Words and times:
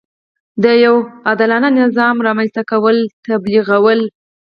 د 0.63 0.65
یوه 0.83 0.99
عادلانه 1.27 1.69
نظام 1.81 2.15
رامنځته 2.27 2.61
کول 2.71 2.97
تبلیغول. 3.27 4.01